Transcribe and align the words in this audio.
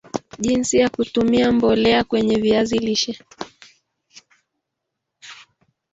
jinsi 0.39 0.77
ya 0.77 0.89
kutumia 0.89 1.51
mbolea 1.51 2.03
kwenye 2.03 2.35
viazi 2.35 2.79
lishe 2.79 3.23